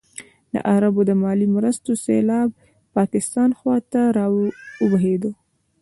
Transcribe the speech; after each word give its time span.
د 0.53 0.55
عربو 0.71 1.01
د 1.09 1.11
مالي 1.23 1.47
مرستو 1.55 1.91
سېلاب 2.05 2.49
پاکستان 2.95 3.49
خوا 3.59 3.77
ته 3.91 4.01
راوبهېده. 4.17 5.31